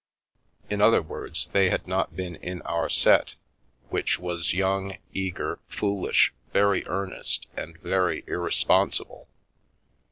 In 0.67 0.81
other 0.81 1.03
words, 1.03 1.49
they 1.49 1.69
had 1.69 1.85
not 1.85 2.15
been" 2.15 2.35
in 2.37 2.63
our 2.63 2.89
set," 2.89 3.35
which 3.89 4.17
was 4.17 4.51
young, 4.51 4.97
eager, 5.13 5.59
foolish, 5.69 6.33
very 6.51 6.83
earnest, 6.87 7.45
and 7.55 7.77
very 7.81 8.23
irresponsible. 8.25 9.27